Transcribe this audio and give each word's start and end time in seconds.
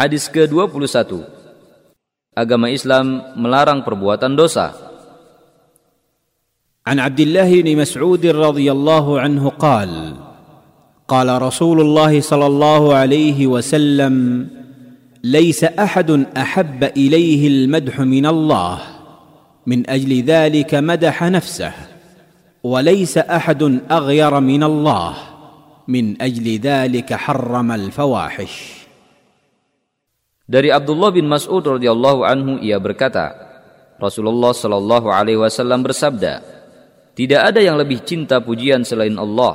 Hadis 0.00 0.32
ke-21. 0.32 1.28
Agama 2.32 2.72
Islam 2.72 3.36
melarang 3.36 3.84
perbuatan 3.84 4.32
dosa. 4.32 4.72
عن 6.80 6.96
عبد 6.96 7.20
الله 7.20 7.50
بن 7.60 7.76
مسعود 7.76 8.24
رضي 8.26 8.72
الله 8.72 9.06
عنه 9.20 9.44
قال 9.60 10.16
قال 11.04 11.28
رسول 11.42 11.80
الله 11.80 12.20
صلى 12.20 12.46
الله 12.46 12.82
عليه 12.94 13.46
وسلم 13.46 14.14
ليس 15.22 15.60
احد 15.64 16.10
احب 16.32 16.80
اليه 16.96 17.42
المدح 17.48 18.00
من 18.00 18.26
الله 18.26 18.78
من 19.68 19.90
أجل 19.90 20.24
ذلك 20.24 20.74
مدح 20.74 21.16
نفسه 21.22 21.72
وليس 22.64 23.18
احد 23.18 23.62
اغير 23.92 24.40
من 24.40 24.62
الله 24.64 25.14
من 25.88 26.22
أجل 26.22 26.58
ذلك 26.58 27.14
حرم 27.14 27.68
الفواحش 27.72 28.79
Dari 30.50 30.66
Abdullah 30.74 31.14
bin 31.14 31.30
Mas'ud 31.30 31.62
radhiyallahu 31.62 32.26
anhu 32.26 32.58
ia 32.58 32.82
berkata, 32.82 33.38
Rasulullah 34.02 34.50
shallallahu 34.50 35.06
alaihi 35.06 35.38
wasallam 35.38 35.86
bersabda, 35.86 36.42
tidak 37.14 37.54
ada 37.54 37.62
yang 37.62 37.78
lebih 37.78 38.02
cinta 38.02 38.42
pujian 38.42 38.82
selain 38.82 39.14
Allah. 39.14 39.54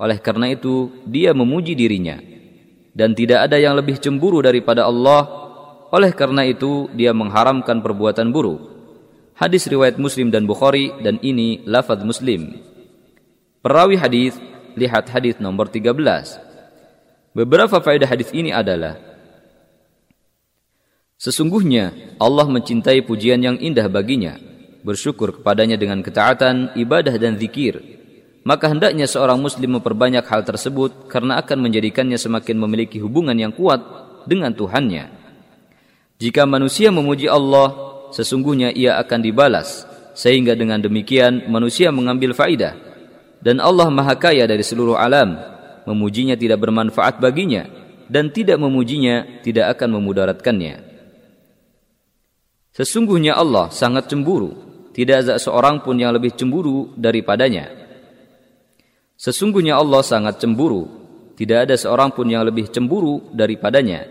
Oleh 0.00 0.16
karena 0.24 0.48
itu, 0.48 0.88
dia 1.04 1.36
memuji 1.36 1.76
dirinya. 1.76 2.16
Dan 2.96 3.12
tidak 3.12 3.44
ada 3.44 3.60
yang 3.60 3.76
lebih 3.76 4.00
cemburu 4.00 4.40
daripada 4.40 4.88
Allah. 4.88 5.28
Oleh 5.92 6.16
karena 6.16 6.48
itu, 6.48 6.88
dia 6.96 7.12
mengharamkan 7.12 7.84
perbuatan 7.84 8.32
buruk. 8.32 8.72
Hadis 9.36 9.68
riwayat 9.68 10.00
Muslim 10.00 10.32
dan 10.32 10.48
Bukhari 10.48 10.96
dan 11.04 11.20
ini 11.20 11.60
lafaz 11.68 12.00
Muslim. 12.00 12.56
Perawi 13.60 14.00
hadis 14.00 14.40
lihat 14.80 15.12
hadis 15.12 15.36
nomor 15.36 15.68
13. 15.68 15.92
Beberapa 17.36 17.84
faedah 17.84 18.08
hadis 18.08 18.32
ini 18.32 18.48
adalah 18.48 19.11
Sesungguhnya 21.22 22.18
Allah 22.18 22.50
mencintai 22.50 23.06
pujian 23.06 23.38
yang 23.38 23.54
indah 23.54 23.86
baginya, 23.86 24.42
bersyukur 24.82 25.38
kepadanya 25.38 25.78
dengan 25.78 26.02
ketaatan, 26.02 26.74
ibadah 26.74 27.14
dan 27.14 27.38
zikir. 27.38 27.78
Maka 28.42 28.66
hendaknya 28.66 29.06
seorang 29.06 29.38
muslim 29.38 29.78
memperbanyak 29.78 30.26
hal 30.26 30.42
tersebut 30.42 31.06
karena 31.06 31.38
akan 31.38 31.62
menjadikannya 31.62 32.18
semakin 32.18 32.58
memiliki 32.58 32.98
hubungan 32.98 33.38
yang 33.38 33.54
kuat 33.54 33.78
dengan 34.26 34.50
Tuhannya. 34.50 35.14
Jika 36.18 36.42
manusia 36.42 36.90
memuji 36.90 37.30
Allah, 37.30 37.70
sesungguhnya 38.10 38.74
ia 38.74 38.98
akan 38.98 39.22
dibalas, 39.22 39.86
sehingga 40.18 40.58
dengan 40.58 40.82
demikian 40.82 41.46
manusia 41.46 41.94
mengambil 41.94 42.34
faidah. 42.34 42.74
Dan 43.38 43.62
Allah 43.62 43.86
Maha 43.94 44.18
Kaya 44.18 44.42
dari 44.50 44.66
seluruh 44.66 44.98
alam, 44.98 45.38
memujinya 45.86 46.34
tidak 46.34 46.58
bermanfaat 46.66 47.22
baginya, 47.22 47.70
dan 48.10 48.34
tidak 48.34 48.58
memujinya 48.58 49.22
tidak 49.46 49.78
akan 49.78 50.02
memudaratkannya. 50.02 50.91
Sesungguhnya 52.72 53.36
Allah 53.36 53.68
sangat 53.68 54.08
cemburu, 54.08 54.56
tidak 54.96 55.28
ada 55.28 55.36
seorang 55.36 55.84
pun 55.84 55.92
yang 56.00 56.12
lebih 56.16 56.32
cemburu 56.32 56.88
daripadanya. 56.96 57.68
Sesungguhnya 59.20 59.76
Allah 59.76 60.00
sangat 60.00 60.40
cemburu, 60.40 60.88
tidak 61.36 61.68
ada 61.68 61.76
seorang 61.76 62.16
pun 62.16 62.24
yang 62.32 62.48
lebih 62.48 62.72
cemburu 62.72 63.28
daripadanya. 63.36 64.08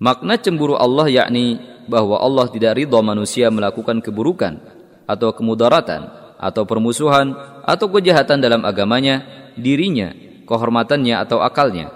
Makna 0.00 0.40
cemburu 0.40 0.80
Allah 0.80 1.12
yakni 1.12 1.60
bahwa 1.86 2.16
Allah 2.18 2.48
tidak 2.48 2.80
ridha 2.80 2.98
manusia 3.04 3.52
melakukan 3.52 4.00
keburukan 4.00 4.56
atau 5.04 5.36
kemudaratan 5.36 6.08
atau 6.40 6.62
permusuhan 6.64 7.36
atau 7.68 7.86
kejahatan 7.92 8.40
dalam 8.40 8.64
agamanya, 8.64 9.22
dirinya, 9.60 10.16
kehormatannya 10.48 11.20
atau 11.20 11.44
akalnya. 11.44 11.92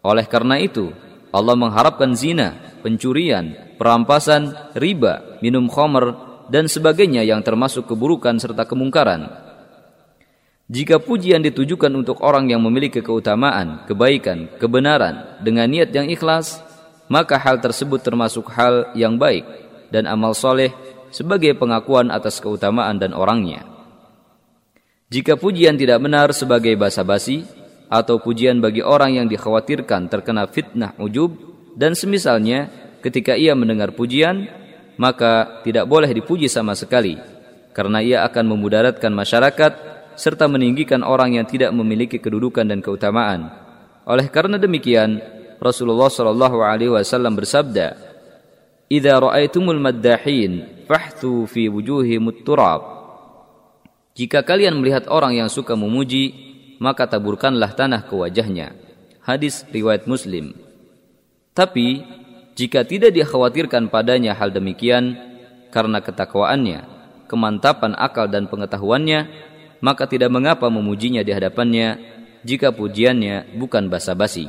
Oleh 0.00 0.24
karena 0.30 0.62
itu, 0.62 0.94
Allah 1.34 1.58
mengharapkan 1.58 2.14
zina, 2.16 2.69
pencurian, 2.80 3.76
perampasan, 3.76 4.72
riba, 4.74 5.40
minum 5.44 5.68
khamr, 5.68 6.16
dan 6.50 6.66
sebagainya 6.66 7.22
yang 7.22 7.40
termasuk 7.46 7.86
keburukan 7.86 8.36
serta 8.42 8.66
kemungkaran. 8.66 9.30
Jika 10.70 11.02
pujian 11.02 11.42
ditujukan 11.42 11.90
untuk 11.90 12.22
orang 12.22 12.46
yang 12.46 12.62
memiliki 12.62 13.02
keutamaan, 13.02 13.86
kebaikan, 13.90 14.46
kebenaran 14.58 15.42
dengan 15.42 15.66
niat 15.66 15.90
yang 15.90 16.06
ikhlas, 16.06 16.62
maka 17.10 17.38
hal 17.42 17.58
tersebut 17.58 17.98
termasuk 18.06 18.46
hal 18.54 18.94
yang 18.94 19.18
baik 19.18 19.42
dan 19.90 20.06
amal 20.06 20.30
soleh 20.30 20.70
sebagai 21.10 21.58
pengakuan 21.58 22.14
atas 22.14 22.38
keutamaan 22.38 23.02
dan 23.02 23.10
orangnya. 23.10 23.66
Jika 25.10 25.34
pujian 25.34 25.74
tidak 25.74 25.98
benar 26.06 26.30
sebagai 26.30 26.78
basa-basi 26.78 27.42
atau 27.90 28.22
pujian 28.22 28.62
bagi 28.62 28.78
orang 28.78 29.18
yang 29.18 29.26
dikhawatirkan 29.26 30.06
terkena 30.06 30.46
fitnah 30.46 30.94
ujub 31.02 31.49
dan 31.80 31.96
semisalnya 31.96 32.68
ketika 33.00 33.32
ia 33.32 33.56
mendengar 33.56 33.96
pujian 33.96 34.44
maka 35.00 35.64
tidak 35.64 35.88
boleh 35.88 36.12
dipuji 36.12 36.44
sama 36.44 36.76
sekali 36.76 37.16
karena 37.72 38.04
ia 38.04 38.18
akan 38.28 38.52
memudaratkan 38.52 39.08
masyarakat 39.08 39.72
serta 40.20 40.44
meninggikan 40.52 41.00
orang 41.00 41.40
yang 41.40 41.48
tidak 41.48 41.72
memiliki 41.72 42.20
kedudukan 42.20 42.68
dan 42.68 42.84
keutamaan. 42.84 43.48
Oleh 44.04 44.28
karena 44.28 44.60
demikian, 44.60 45.16
Rasulullah 45.56 46.12
Shallallahu 46.12 46.60
alaihi 46.60 46.92
wasallam 46.92 47.40
bersabda, 47.40 47.96
"Idza 48.92 49.16
ra'aitumul 49.16 49.80
maddahin 49.80 50.84
fahthu 50.84 51.48
fi 51.48 51.72
wujuhimut 51.72 52.44
turab." 52.44 52.84
Jika 54.12 54.44
kalian 54.44 54.76
melihat 54.76 55.08
orang 55.08 55.40
yang 55.40 55.48
suka 55.48 55.72
memuji, 55.72 56.36
maka 56.76 57.08
taburkanlah 57.08 57.72
tanah 57.72 58.04
ke 58.04 58.12
wajahnya. 58.12 58.76
Hadis 59.24 59.64
riwayat 59.72 60.04
Muslim. 60.04 60.52
Tapi 61.60 62.00
jika 62.56 62.88
tidak 62.88 63.12
dikhawatirkan 63.12 63.92
padanya 63.92 64.32
hal 64.32 64.48
demikian 64.48 65.12
karena 65.68 66.00
ketakwaannya, 66.00 66.88
kemantapan 67.28 67.92
akal 68.00 68.32
dan 68.32 68.48
pengetahuannya, 68.48 69.28
maka 69.84 70.08
tidak 70.08 70.32
mengapa 70.32 70.72
memujinya 70.72 71.20
di 71.20 71.36
hadapannya 71.36 72.00
jika 72.48 72.72
pujiannya 72.72 73.60
bukan 73.60 73.92
basa-basi. 73.92 74.48